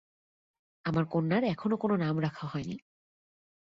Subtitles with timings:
[0.85, 2.75] আমার কন্যার এখনো কোনো নাম রাখা হয়নি।